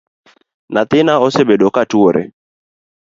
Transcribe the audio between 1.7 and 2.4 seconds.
ka tuore